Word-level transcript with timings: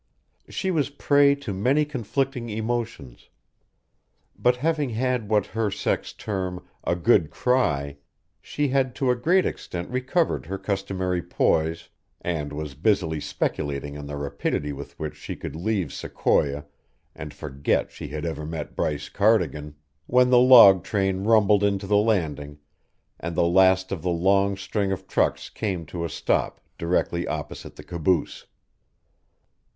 She 0.49 0.71
was 0.71 0.89
prey 0.89 1.35
to 1.35 1.53
many 1.53 1.85
conflicting 1.85 2.49
emotions; 2.49 3.29
but 4.35 4.55
having 4.55 4.89
had 4.89 5.29
what 5.29 5.45
her 5.45 5.69
sex 5.69 6.11
term 6.11 6.65
"a 6.83 6.95
good 6.95 7.29
cry," 7.29 7.97
she 8.41 8.69
had 8.69 8.95
to 8.95 9.11
a 9.11 9.15
great 9.15 9.45
extent 9.45 9.91
recovered 9.91 10.47
her 10.47 10.57
customary 10.57 11.21
poise 11.21 11.89
and 12.19 12.51
was 12.51 12.73
busily 12.73 13.19
speculating 13.19 13.95
on 13.95 14.07
the 14.07 14.17
rapidity 14.17 14.73
with 14.73 14.97
which 14.97 15.15
she 15.15 15.35
could 15.35 15.55
leave 15.55 15.93
Sequoia 15.93 16.65
and 17.13 17.31
forget 17.31 17.91
she 17.91 18.07
had 18.07 18.25
ever 18.25 18.43
met 18.43 18.75
Bryce 18.75 19.07
Cardigan 19.07 19.75
when 20.07 20.31
the 20.31 20.39
log 20.39 20.83
train 20.83 21.25
rumbled 21.25 21.63
into 21.63 21.85
the 21.85 21.95
landing 21.97 22.57
and 23.19 23.35
the 23.35 23.45
last 23.45 23.91
of 23.91 24.01
the 24.01 24.09
long 24.09 24.57
string 24.57 24.91
of 24.91 25.07
trucks 25.07 25.51
came 25.51 25.85
to 25.85 26.03
a 26.03 26.09
stop 26.09 26.59
directly 26.79 27.27
opposite 27.27 27.75
the 27.75 27.83
caboose. 27.83 28.47